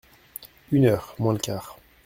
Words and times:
Une 0.71 0.85
heure, 0.87 1.13
moins 1.19 1.33
le 1.33 1.37
quart… 1.37 1.77